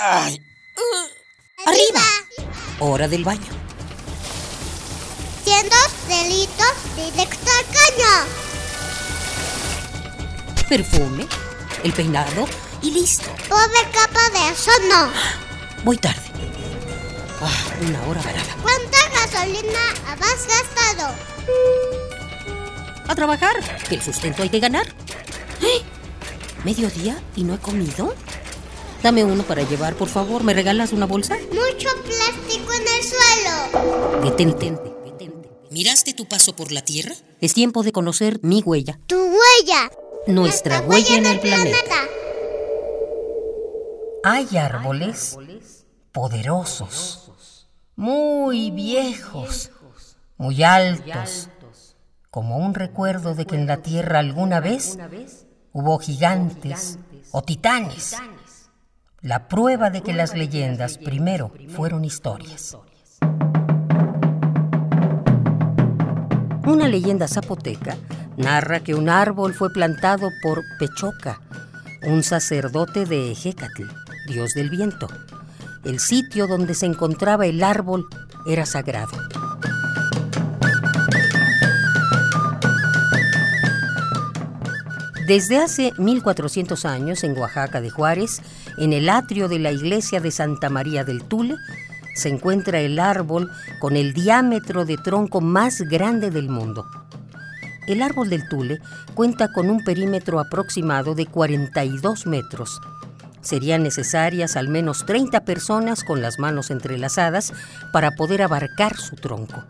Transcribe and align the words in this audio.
¡Ay! 0.00 0.40
¡Arriba! 1.66 2.02
Hora 2.78 3.08
del 3.08 3.24
baño. 3.24 3.50
Siendo 5.42 5.74
delitos 6.06 6.72
directo 6.94 7.50
al 7.50 7.64
caño. 7.66 8.26
Perfume, 10.68 11.26
el 11.82 11.92
peinado 11.92 12.46
y 12.80 12.92
listo. 12.92 13.28
Pobre 13.48 13.90
capa 13.92 14.30
de 14.30 14.52
eso 14.52 14.70
no. 14.88 15.10
Voy 15.82 15.96
tarde. 15.96 16.22
Ah, 17.42 17.64
una 17.80 18.00
hora 18.06 18.22
varada. 18.22 18.56
¿Cuánta 18.62 18.98
gasolina 19.14 19.80
has 20.06 20.46
gastado? 20.46 21.12
A 23.08 23.14
trabajar, 23.16 23.56
que 23.88 23.96
el 23.96 24.02
sustento 24.02 24.44
hay 24.44 24.50
que 24.50 24.60
ganar. 24.60 24.86
¿Eh? 25.60 25.82
¿Mediodía 26.62 27.20
y 27.34 27.42
no 27.42 27.54
he 27.54 27.58
comido? 27.58 28.14
Dame 29.02 29.24
uno 29.24 29.42
para 29.44 29.62
llevar, 29.62 29.94
por 29.94 30.08
favor. 30.08 30.42
¿Me 30.42 30.54
regalas 30.54 30.92
una 30.92 31.06
bolsa? 31.06 31.36
Mucho 31.50 31.88
plástico 32.04 32.72
en 32.72 32.82
el 32.82 33.02
suelo. 33.04 34.24
Detente, 34.24 34.76
detente. 35.04 35.50
¿Miraste 35.70 36.14
tu 36.14 36.26
paso 36.26 36.56
por 36.56 36.72
la 36.72 36.82
Tierra? 36.82 37.14
Es 37.40 37.54
tiempo 37.54 37.82
de 37.82 37.92
conocer 37.92 38.40
mi 38.42 38.62
huella. 38.62 38.98
Tu 39.06 39.16
huella. 39.16 39.90
Nuestra 40.26 40.80
huella 40.80 41.16
en 41.16 41.26
el 41.26 41.40
planeta. 41.40 41.94
Hay 44.24 44.56
árboles 44.56 45.38
poderosos, 46.12 47.68
muy 47.94 48.72
viejos, 48.72 49.70
muy 50.36 50.62
altos, 50.64 51.48
como 52.30 52.58
un 52.58 52.74
recuerdo 52.74 53.34
de 53.34 53.46
que 53.46 53.54
en 53.54 53.66
la 53.66 53.78
Tierra 53.78 54.18
alguna 54.18 54.60
vez 54.60 54.98
hubo 55.72 55.98
gigantes 55.98 56.98
o 57.30 57.42
titanes. 57.42 58.16
La 59.22 59.48
prueba 59.48 59.90
de 59.90 60.00
que 60.00 60.12
las 60.12 60.36
leyendas 60.36 60.96
primero 60.96 61.50
fueron 61.70 62.04
historias. 62.04 62.76
Una 66.64 66.86
leyenda 66.86 67.26
zapoteca 67.26 67.96
narra 68.36 68.78
que 68.78 68.94
un 68.94 69.08
árbol 69.08 69.54
fue 69.54 69.72
plantado 69.72 70.28
por 70.40 70.62
Pechoca, 70.78 71.40
un 72.06 72.22
sacerdote 72.22 73.06
de 73.06 73.32
Ejecatl, 73.32 73.88
dios 74.28 74.54
del 74.54 74.70
viento. 74.70 75.08
El 75.84 75.98
sitio 75.98 76.46
donde 76.46 76.74
se 76.74 76.86
encontraba 76.86 77.46
el 77.46 77.64
árbol 77.64 78.06
era 78.46 78.66
sagrado. 78.66 79.18
Desde 85.28 85.58
hace 85.58 85.92
1400 85.98 86.86
años, 86.86 87.22
en 87.22 87.38
Oaxaca 87.38 87.82
de 87.82 87.90
Juárez, 87.90 88.40
en 88.78 88.94
el 88.94 89.10
atrio 89.10 89.46
de 89.46 89.58
la 89.58 89.70
iglesia 89.70 90.20
de 90.20 90.30
Santa 90.30 90.70
María 90.70 91.04
del 91.04 91.22
Tule, 91.22 91.56
se 92.14 92.30
encuentra 92.30 92.80
el 92.80 92.98
árbol 92.98 93.50
con 93.78 93.96
el 93.96 94.14
diámetro 94.14 94.86
de 94.86 94.96
tronco 94.96 95.42
más 95.42 95.82
grande 95.82 96.30
del 96.30 96.48
mundo. 96.48 96.86
El 97.86 98.00
árbol 98.00 98.30
del 98.30 98.48
Tule 98.48 98.78
cuenta 99.12 99.52
con 99.52 99.68
un 99.68 99.84
perímetro 99.84 100.40
aproximado 100.40 101.14
de 101.14 101.26
42 101.26 102.26
metros. 102.26 102.80
Serían 103.42 103.82
necesarias 103.82 104.56
al 104.56 104.68
menos 104.68 105.04
30 105.04 105.44
personas 105.44 106.04
con 106.04 106.22
las 106.22 106.38
manos 106.38 106.70
entrelazadas 106.70 107.52
para 107.92 108.12
poder 108.12 108.40
abarcar 108.40 108.96
su 108.96 109.14
tronco. 109.16 109.62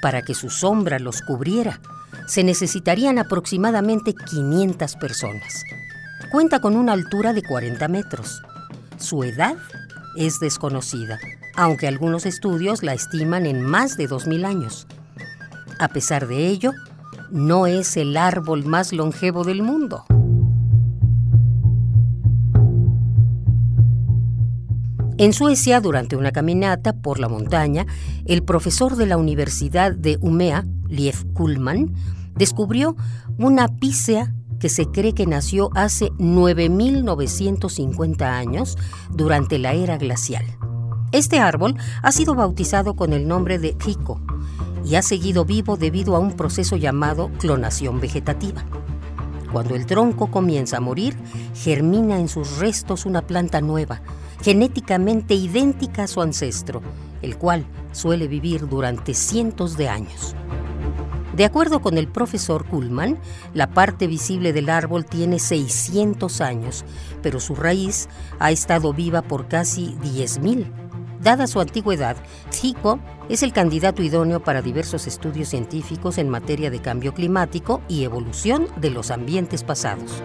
Para 0.00 0.22
que 0.22 0.32
su 0.32 0.48
sombra 0.48 0.98
los 0.98 1.20
cubriera, 1.20 1.78
se 2.28 2.44
necesitarían 2.44 3.18
aproximadamente 3.18 4.14
500 4.14 4.96
personas. 4.96 5.64
Cuenta 6.30 6.60
con 6.60 6.76
una 6.76 6.92
altura 6.92 7.32
de 7.32 7.42
40 7.42 7.88
metros. 7.88 8.42
Su 8.98 9.24
edad 9.24 9.56
es 10.14 10.38
desconocida, 10.38 11.18
aunque 11.56 11.88
algunos 11.88 12.26
estudios 12.26 12.82
la 12.82 12.92
estiman 12.92 13.46
en 13.46 13.62
más 13.62 13.96
de 13.96 14.08
2.000 14.08 14.44
años. 14.44 14.86
A 15.78 15.88
pesar 15.88 16.28
de 16.28 16.48
ello, 16.48 16.72
no 17.30 17.66
es 17.66 17.96
el 17.96 18.16
árbol 18.16 18.64
más 18.64 18.92
longevo 18.92 19.44
del 19.44 19.62
mundo. 19.62 20.04
En 25.16 25.32
Suecia, 25.32 25.80
durante 25.80 26.14
una 26.14 26.30
caminata 26.30 26.92
por 26.92 27.18
la 27.18 27.28
montaña, 27.28 27.86
el 28.26 28.44
profesor 28.44 28.96
de 28.96 29.06
la 29.06 29.16
Universidad 29.16 29.92
de 29.92 30.18
Umea, 30.20 30.64
Lief 30.88 31.24
Kuhlmann, 31.32 31.92
descubrió 32.38 32.96
una 33.36 33.68
pícea 33.68 34.32
que 34.58 34.68
se 34.68 34.86
cree 34.86 35.14
que 35.14 35.26
nació 35.26 35.70
hace 35.74 36.10
9.950 36.12 38.22
años 38.22 38.76
durante 39.10 39.58
la 39.58 39.72
era 39.74 39.98
glacial. 39.98 40.44
Este 41.12 41.38
árbol 41.38 41.76
ha 42.02 42.12
sido 42.12 42.34
bautizado 42.34 42.94
con 42.94 43.12
el 43.12 43.28
nombre 43.28 43.58
de 43.58 43.76
Jico 43.80 44.22
y 44.84 44.94
ha 44.96 45.02
seguido 45.02 45.44
vivo 45.44 45.76
debido 45.76 46.16
a 46.16 46.18
un 46.18 46.32
proceso 46.32 46.76
llamado 46.76 47.30
clonación 47.38 48.00
vegetativa. 48.00 48.64
Cuando 49.52 49.74
el 49.74 49.84
tronco 49.86 50.30
comienza 50.30 50.76
a 50.76 50.80
morir, 50.80 51.16
germina 51.54 52.18
en 52.18 52.28
sus 52.28 52.58
restos 52.58 53.06
una 53.06 53.22
planta 53.22 53.62
nueva, 53.62 54.02
genéticamente 54.42 55.34
idéntica 55.34 56.04
a 56.04 56.08
su 56.08 56.20
ancestro, 56.20 56.82
el 57.22 57.38
cual 57.38 57.64
suele 57.92 58.28
vivir 58.28 58.68
durante 58.68 59.14
cientos 59.14 59.78
de 59.78 59.88
años. 59.88 60.36
De 61.38 61.44
acuerdo 61.44 61.80
con 61.80 61.98
el 61.98 62.08
profesor 62.08 62.66
Kuhlman, 62.66 63.16
la 63.54 63.70
parte 63.70 64.08
visible 64.08 64.52
del 64.52 64.68
árbol 64.68 65.04
tiene 65.04 65.38
600 65.38 66.40
años, 66.40 66.84
pero 67.22 67.38
su 67.38 67.54
raíz 67.54 68.08
ha 68.40 68.50
estado 68.50 68.92
viva 68.92 69.22
por 69.22 69.46
casi 69.46 69.94
10.000. 70.02 70.66
Dada 71.22 71.46
su 71.46 71.60
antigüedad, 71.60 72.16
Chico 72.50 72.98
es 73.28 73.44
el 73.44 73.52
candidato 73.52 74.02
idóneo 74.02 74.42
para 74.42 74.62
diversos 74.62 75.06
estudios 75.06 75.50
científicos 75.50 76.18
en 76.18 76.28
materia 76.28 76.72
de 76.72 76.80
cambio 76.80 77.14
climático 77.14 77.82
y 77.86 78.02
evolución 78.02 78.66
de 78.80 78.90
los 78.90 79.12
ambientes 79.12 79.62
pasados. 79.62 80.20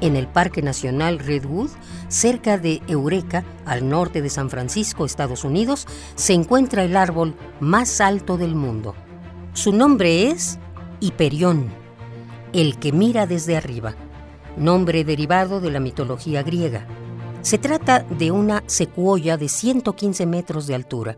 En 0.00 0.14
el 0.14 0.28
Parque 0.28 0.62
Nacional 0.62 1.18
Redwood, 1.18 1.70
cerca 2.08 2.56
de 2.56 2.80
Eureka, 2.86 3.44
al 3.64 3.88
norte 3.88 4.22
de 4.22 4.30
San 4.30 4.48
Francisco, 4.48 5.04
Estados 5.04 5.44
Unidos, 5.44 5.86
se 6.14 6.34
encuentra 6.34 6.84
el 6.84 6.96
árbol 6.96 7.34
más 7.58 8.00
alto 8.00 8.36
del 8.36 8.54
mundo. 8.54 8.94
Su 9.54 9.72
nombre 9.72 10.28
es 10.28 10.58
Hiperión, 11.00 11.68
el 12.52 12.78
que 12.78 12.92
mira 12.92 13.26
desde 13.26 13.56
arriba, 13.56 13.96
nombre 14.56 15.02
derivado 15.04 15.60
de 15.60 15.72
la 15.72 15.80
mitología 15.80 16.44
griega. 16.44 16.86
Se 17.42 17.58
trata 17.58 18.00
de 18.00 18.30
una 18.30 18.62
secuoya 18.66 19.36
de 19.36 19.48
115 19.48 20.26
metros 20.26 20.68
de 20.68 20.76
altura, 20.76 21.16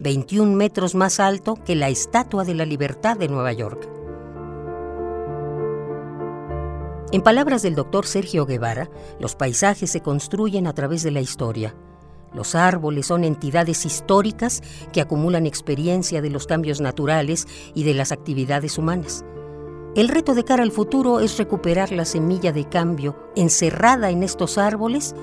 21 0.00 0.54
metros 0.54 0.94
más 0.94 1.18
alto 1.18 1.54
que 1.64 1.76
la 1.76 1.88
Estatua 1.88 2.44
de 2.44 2.54
la 2.54 2.66
Libertad 2.66 3.16
de 3.16 3.28
Nueva 3.28 3.52
York. 3.52 3.97
En 7.10 7.22
palabras 7.22 7.62
del 7.62 7.74
doctor 7.74 8.04
Sergio 8.04 8.44
Guevara, 8.44 8.90
los 9.18 9.34
paisajes 9.34 9.90
se 9.90 10.02
construyen 10.02 10.66
a 10.66 10.74
través 10.74 11.02
de 11.02 11.10
la 11.10 11.22
historia. 11.22 11.74
Los 12.34 12.54
árboles 12.54 13.06
son 13.06 13.24
entidades 13.24 13.86
históricas 13.86 14.62
que 14.92 15.00
acumulan 15.00 15.46
experiencia 15.46 16.20
de 16.20 16.28
los 16.28 16.46
cambios 16.46 16.82
naturales 16.82 17.46
y 17.74 17.84
de 17.84 17.94
las 17.94 18.12
actividades 18.12 18.76
humanas. 18.76 19.24
El 19.96 20.08
reto 20.08 20.34
de 20.34 20.44
cara 20.44 20.62
al 20.62 20.70
futuro 20.70 21.20
es 21.20 21.38
recuperar 21.38 21.92
la 21.92 22.04
semilla 22.04 22.52
de 22.52 22.66
cambio 22.66 23.16
encerrada 23.36 24.10
en 24.10 24.22
estos 24.22 24.58
árboles 24.58 25.14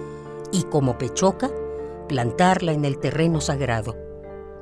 y, 0.52 0.64
como 0.64 0.98
pechoca, 0.98 1.52
plantarla 2.10 2.72
en 2.74 2.84
el 2.84 2.98
terreno 2.98 3.42
sagrado, 3.42 3.96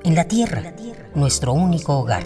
en 0.03 0.15
la 0.15 0.27
tierra, 0.27 0.75
nuestro 1.15 1.53
único 1.53 1.97
hogar. 1.99 2.25